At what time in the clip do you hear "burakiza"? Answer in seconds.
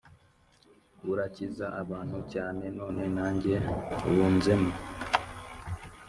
1.05-1.65